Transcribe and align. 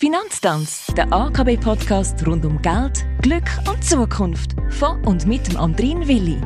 Finanztanz, 0.00 0.86
der 0.96 1.12
AKB-Podcast 1.12 2.24
rund 2.24 2.44
um 2.44 2.62
Geld, 2.62 3.04
Glück 3.20 3.50
und 3.68 3.82
Zukunft. 3.82 4.54
Von 4.70 5.04
und 5.04 5.26
mit 5.26 5.48
dem 5.48 5.56
Andrin 5.56 6.06
Willi. 6.06 6.38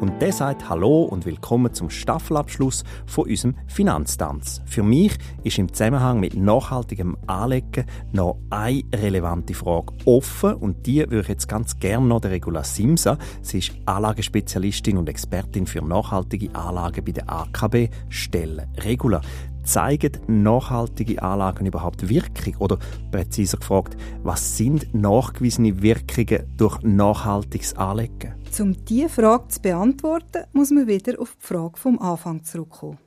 Und 0.00 0.22
der 0.22 0.32
sagt 0.32 0.68
Hallo 0.68 1.02
und 1.02 1.26
willkommen 1.26 1.74
zum 1.74 1.90
Staffelabschluss 1.90 2.84
von 3.04 3.28
unserem 3.28 3.56
Finanztanz. 3.66 4.62
Für 4.66 4.84
mich 4.84 5.18
ist 5.42 5.58
im 5.58 5.72
Zusammenhang 5.72 6.20
mit 6.20 6.36
nachhaltigem 6.36 7.16
Anlegen 7.26 7.84
noch 8.12 8.38
eine 8.50 8.84
relevante 8.94 9.54
Frage 9.54 9.92
offen 10.04 10.54
und 10.54 10.86
die 10.86 11.00
würde 11.00 11.22
ich 11.22 11.28
jetzt 11.28 11.48
ganz 11.48 11.76
gerne 11.80 12.06
noch 12.06 12.20
der 12.20 12.30
Regula 12.30 12.62
Simsa, 12.62 13.18
sie 13.42 13.58
ist 13.58 13.72
Anlagespezialistin 13.86 14.98
und 14.98 15.08
Expertin 15.08 15.66
für 15.66 15.82
nachhaltige 15.82 16.54
Anlagen 16.54 17.04
bei 17.04 17.10
der 17.10 17.28
AKB, 17.28 17.88
stellen. 18.08 18.68
Regula, 18.84 19.20
zeigen 19.64 20.12
nachhaltige 20.26 21.22
Anlagen 21.22 21.66
überhaupt 21.66 22.08
Wirkung? 22.08 22.56
Oder 22.58 22.78
präziser 23.10 23.58
gefragt, 23.58 23.96
was 24.22 24.56
sind 24.56 24.94
nachgewiesene 24.94 25.82
Wirkungen 25.82 26.44
durch 26.56 26.80
nachhaltiges 26.82 27.74
Anlegen? 27.74 28.34
Um 28.58 28.84
diese 28.84 29.08
Frage 29.08 29.48
zu 29.48 29.60
beantworten, 29.60 30.44
muss 30.52 30.70
man 30.70 30.86
wieder 30.86 31.20
auf 31.20 31.36
die 31.40 31.46
Frage 31.46 31.76
vom 31.76 31.98
Anfang 31.98 32.44
zurückkommen. 32.44 32.98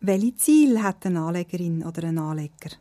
Welche 0.00 0.34
Ziele 0.34 0.82
hat 0.82 1.06
eine 1.06 1.20
Anlegerin 1.20 1.84
oder 1.84 2.04
ein 2.04 2.18
Anleger? 2.18 2.76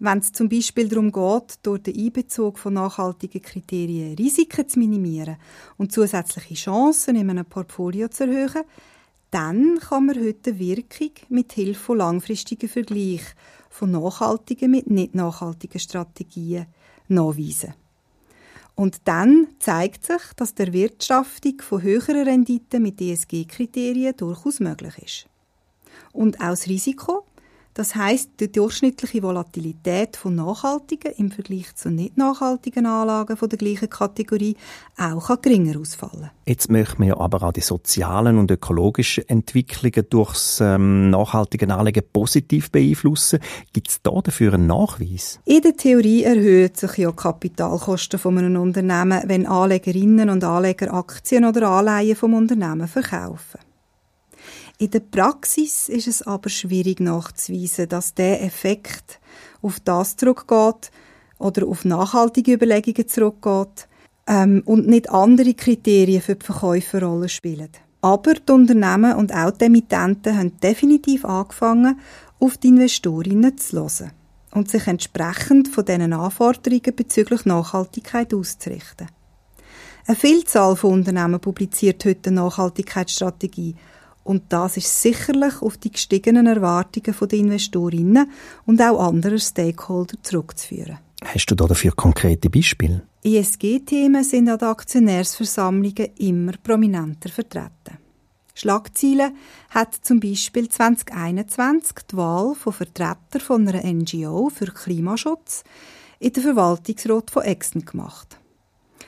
Wenn 0.00 0.18
es 0.18 0.30
zum 0.30 0.48
Beispiel 0.48 0.88
darum 0.88 1.10
geht, 1.10 1.58
durch 1.64 1.82
den 1.82 1.98
Einbezug 1.98 2.58
von 2.58 2.74
nachhaltigen 2.74 3.42
Kriterien 3.42 4.14
Risiken 4.14 4.68
zu 4.68 4.78
minimieren 4.78 5.36
und 5.76 5.90
zusätzliche 5.90 6.54
Chancen 6.54 7.16
in 7.16 7.30
einem 7.30 7.44
Portfolio 7.44 8.06
zu 8.06 8.24
erhöhen, 8.24 8.62
dann 9.30 9.78
kann 9.78 10.06
man 10.06 10.16
heute 10.16 10.52
die 10.54 10.58
Wirkung 10.58 11.10
mit 11.28 11.52
Hilfe 11.52 11.80
von 11.80 11.98
langfristigen 11.98 12.68
Vergleich 12.68 13.22
von 13.68 13.90
nachhaltigen 13.90 14.70
mit 14.70 14.90
nicht 14.90 15.14
nachhaltigen 15.14 15.78
Strategien 15.78 16.66
nachweisen. 17.08 17.74
Und 18.74 19.00
dann 19.04 19.48
zeigt 19.58 20.06
sich, 20.06 20.22
dass 20.36 20.54
der 20.54 20.72
Wirtschaftung 20.72 21.60
von 21.60 21.82
höheren 21.82 22.22
Renditen 22.22 22.82
mit 22.82 23.00
ESG-Kriterien 23.00 24.16
durchaus 24.16 24.60
möglich 24.60 24.98
ist. 24.98 25.26
Und 26.12 26.40
auch 26.40 26.50
das 26.50 26.66
Risiko, 26.66 27.24
das 27.78 27.94
heißt, 27.94 28.40
die 28.40 28.50
durchschnittliche 28.50 29.22
Volatilität 29.22 30.16
von 30.16 30.34
nachhaltigen 30.34 31.12
im 31.16 31.30
Vergleich 31.30 31.76
zu 31.76 31.90
nicht 31.90 32.16
nachhaltigen 32.16 32.86
Anlagen 32.86 33.36
von 33.36 33.48
der 33.48 33.56
gleichen 33.56 33.88
Kategorie 33.88 34.56
auch 34.96 35.28
kann 35.28 35.42
geringer 35.42 35.78
ausfallen. 35.78 36.30
Jetzt 36.44 36.72
möchten 36.72 37.04
wir 37.04 37.20
aber 37.20 37.40
auch 37.40 37.52
die 37.52 37.60
sozialen 37.60 38.36
und 38.36 38.50
ökologischen 38.50 39.28
Entwicklungen 39.28 40.08
durchs 40.10 40.60
ähm, 40.60 41.10
nachhaltige 41.10 41.72
Anlegen 41.72 42.02
positiv 42.12 42.72
beeinflussen. 42.72 43.38
Gibt 43.72 43.90
es 43.90 44.02
da 44.02 44.10
dafür 44.24 44.54
einen 44.54 44.66
Nachweis? 44.66 45.38
In 45.44 45.62
der 45.62 45.76
Theorie 45.76 46.24
erhöhen 46.24 46.74
sich 46.74 46.96
ja 46.96 47.12
Kapitalkosten 47.12 48.18
von 48.18 48.38
einem 48.38 48.60
Unternehmen, 48.60 49.22
wenn 49.26 49.46
Anlegerinnen 49.46 50.30
und 50.30 50.42
Anleger 50.42 50.92
Aktien 50.92 51.44
oder 51.44 51.68
Anleihen 51.68 52.16
vom 52.16 52.34
Unternehmen 52.34 52.88
verkaufen. 52.88 53.67
In 54.80 54.92
der 54.92 55.00
Praxis 55.00 55.88
ist 55.88 56.06
es 56.06 56.22
aber 56.22 56.48
schwierig 56.48 57.00
nachzuweisen, 57.00 57.88
dass 57.88 58.14
der 58.14 58.44
Effekt 58.44 59.18
auf 59.60 59.80
das 59.80 60.16
zurückgeht 60.16 60.92
oder 61.38 61.66
auf 61.66 61.84
nachhaltige 61.84 62.52
Überlegungen 62.52 63.08
zurückgeht 63.08 63.88
ähm, 64.28 64.62
und 64.66 64.86
nicht 64.86 65.10
andere 65.10 65.54
Kriterien 65.54 66.22
für 66.22 66.36
die 66.36 66.46
Verkäuferrolle 66.46 67.28
spielen. 67.28 67.70
Aber 68.02 68.34
die 68.34 68.52
Unternehmen 68.52 69.16
und 69.16 69.34
auch 69.34 69.50
die 69.50 69.64
Emittenten 69.64 70.38
haben 70.38 70.60
definitiv 70.60 71.24
angefangen, 71.24 71.98
auf 72.38 72.56
die 72.56 72.68
Investorinnen 72.68 73.58
zu 73.58 73.78
hören 73.78 74.12
und 74.52 74.70
sich 74.70 74.86
entsprechend 74.86 75.66
von 75.66 75.86
diesen 75.86 76.12
Anforderungen 76.12 76.94
bezüglich 76.94 77.44
Nachhaltigkeit 77.44 78.32
auszurichten. 78.32 79.08
Eine 80.06 80.16
Vielzahl 80.16 80.76
von 80.76 80.92
Unternehmen 80.92 81.40
publiziert 81.40 82.04
heute 82.04 82.30
eine 82.30 82.42
Nachhaltigkeitsstrategie 82.42 83.74
und 84.28 84.42
das 84.50 84.76
ist 84.76 85.00
sicherlich 85.00 85.62
auf 85.62 85.78
die 85.78 85.90
gestiegenen 85.90 86.46
Erwartungen 86.46 87.16
der 87.18 87.38
Investorinnen 87.38 88.30
und 88.66 88.82
auch 88.82 89.08
anderer 89.08 89.38
Stakeholder 89.38 90.16
zurückzuführen. 90.22 90.98
Hast 91.24 91.46
du 91.46 91.54
da 91.54 91.66
dafür 91.66 91.92
konkrete 91.92 92.50
Beispiele? 92.50 93.04
ESG-Themen 93.24 94.22
sind 94.22 94.50
an 94.50 94.58
den 94.58 94.68
Aktionärsversammlungen 94.68 96.10
immer 96.18 96.52
prominenter 96.62 97.30
vertreten. 97.30 97.96
Schlagziele 98.54 99.32
hat 99.70 99.94
zum 99.94 100.20
Beispiel 100.20 100.68
2021 100.68 101.94
die 102.12 102.16
Wahl 102.18 102.54
von 102.54 102.74
Vertretern 102.74 103.40
von 103.40 103.66
einer 103.66 103.82
NGO 103.82 104.50
für 104.50 104.66
Klimaschutz 104.66 105.64
in 106.18 106.34
der 106.34 106.42
Verwaltungsrat 106.42 107.30
von 107.30 107.44
Exxon 107.44 107.86
gemacht, 107.86 108.38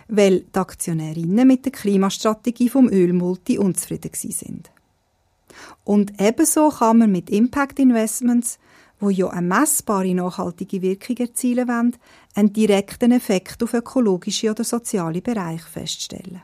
weil 0.09 0.41
die 0.41 0.59
Aktionärinnen 0.59 1.47
mit 1.47 1.67
der 1.67 1.73
Klimastrategie 1.73 2.71
vom 2.71 2.89
Ölmulti 2.89 3.59
unzufrieden 3.59 4.13
sind. 4.15 4.71
Und 5.85 6.21
ebenso 6.21 6.69
kann 6.71 6.99
man 6.99 7.13
mit 7.13 7.31
Impact 7.31 7.79
Investments, 7.79 8.59
wo 9.01 9.11
ja 9.11 9.29
eine 9.29 9.47
messbare 9.47 10.15
nachhaltige 10.15 10.83
Wirkung 10.83 11.17
erzielen 11.17 11.69
wollen, 11.69 11.97
einen 12.35 12.53
direkten 12.53 13.13
Effekt 13.13 13.63
auf 13.63 13.75
ökologische 13.75 14.51
oder 14.51 14.63
soziale 14.63 15.23
Bereiche 15.23 15.67
feststellen. 15.67 16.43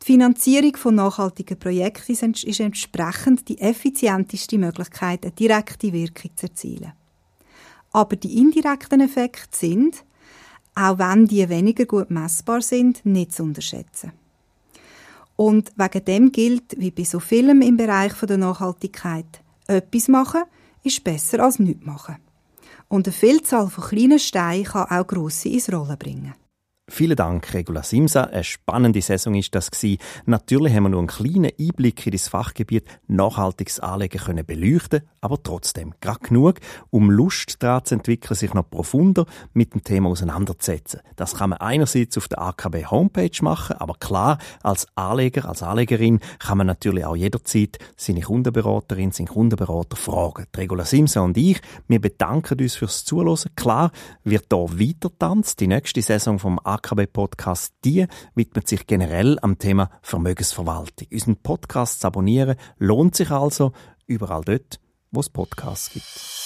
Die 0.00 0.12
Finanzierung 0.12 0.76
von 0.76 0.94
nachhaltigen 0.94 1.58
Projekten 1.58 2.12
ist 2.12 2.60
entsprechend 2.60 3.48
die 3.48 3.58
effizienteste 3.58 4.56
Möglichkeit, 4.58 5.24
eine 5.24 5.32
direkte 5.32 5.92
Wirkung 5.92 6.30
zu 6.36 6.46
erzielen. 6.46 6.92
Aber 7.90 8.14
die 8.14 8.38
indirekten 8.38 9.00
Effekte 9.00 9.58
sind, 9.58 10.04
auch 10.74 10.98
wenn 10.98 11.26
die 11.26 11.48
weniger 11.48 11.86
gut 11.86 12.10
messbar 12.10 12.60
sind, 12.60 13.04
nicht 13.04 13.32
zu 13.32 13.42
unterschätzen. 13.42 14.12
Und 15.36 15.72
wegen 15.76 16.04
dem 16.04 16.32
gilt, 16.32 16.78
wie 16.78 16.90
bei 16.90 17.04
so 17.04 17.20
vielem 17.20 17.60
im 17.60 17.76
Bereich 17.76 18.14
der 18.14 18.38
Nachhaltigkeit, 18.38 19.42
etwas 19.66 20.08
machen 20.08 20.42
ist 20.82 21.04
besser 21.04 21.40
als 21.40 21.58
nichts 21.58 21.84
machen. 21.84 22.16
Und 22.88 23.06
eine 23.06 23.12
Vielzahl 23.12 23.68
von 23.68 23.84
kleinen 23.84 24.18
Steinen 24.18 24.64
kann 24.64 24.88
auch 24.88 25.06
grosse 25.06 25.48
ins 25.48 25.72
Rollen 25.72 25.98
bringen. 25.98 26.34
Vielen 26.88 27.16
Dank, 27.16 27.52
Regula 27.52 27.82
Simsa. 27.82 28.24
Eine 28.24 28.44
spannende 28.44 29.02
Saison 29.02 29.34
ist 29.34 29.52
das 29.56 29.72
gewesen. 29.72 29.98
Natürlich 30.24 30.72
haben 30.72 30.84
wir 30.84 30.90
nur 30.90 31.00
einen 31.00 31.08
kleinen 31.08 31.50
Einblick 31.58 32.06
in 32.06 32.12
das 32.12 32.28
Fachgebiet 32.28 32.84
nachhaltiges 33.08 33.80
Anlegen 33.80 34.18
können 34.18 34.46
beleuchten, 34.46 35.02
aber 35.20 35.42
trotzdem 35.42 35.94
gerade 36.00 36.20
genug, 36.20 36.60
um 36.90 37.10
Lust 37.10 37.60
daran 37.60 37.84
zu 37.84 37.96
entwickeln, 37.96 38.36
sich 38.36 38.54
noch 38.54 38.70
profunder 38.70 39.26
mit 39.52 39.74
dem 39.74 39.82
Thema 39.82 40.10
auseinanderzusetzen. 40.10 41.00
Das 41.16 41.34
kann 41.34 41.50
man 41.50 41.58
einerseits 41.58 42.16
auf 42.18 42.28
der 42.28 42.40
AKB 42.40 42.86
Homepage 42.86 43.42
machen, 43.42 43.76
aber 43.80 43.94
klar, 43.94 44.38
als 44.62 44.86
Anleger, 44.94 45.48
als 45.48 45.64
Anlegerin 45.64 46.20
kann 46.38 46.58
man 46.58 46.68
natürlich 46.68 47.04
auch 47.04 47.16
jederzeit 47.16 47.78
seine 47.96 48.20
Kundenberaterin, 48.20 49.10
seinen 49.10 49.26
Kundenberater 49.26 49.96
fragen. 49.96 50.46
Die 50.54 50.60
Regula 50.60 50.84
Simsa 50.84 51.22
und 51.22 51.36
ich, 51.36 51.60
wir 51.88 52.00
bedanken 52.00 52.60
uns 52.60 52.76
fürs 52.76 53.04
Zuhören. 53.04 53.50
Klar, 53.56 53.90
wird 54.22 54.46
da 54.50 54.58
weiter 54.58 55.10
tanzt. 55.18 55.58
Die 55.58 55.66
nächste 55.66 56.00
Saison 56.00 56.38
vom 56.38 56.60
AKB-Podcast, 56.76 57.74
die 57.84 58.06
widmet 58.34 58.68
sich 58.68 58.86
generell 58.86 59.38
am 59.40 59.58
Thema 59.58 59.90
Vermögensverwaltung. 60.02 61.08
Unseren 61.10 61.36
Podcast 61.36 62.00
zu 62.00 62.06
abonnieren 62.06 62.56
lohnt 62.78 63.16
sich 63.16 63.30
also 63.30 63.72
überall 64.06 64.42
dort, 64.44 64.78
wo 65.10 65.20
es 65.20 65.30
Podcasts 65.30 65.90
gibt. 65.90 66.45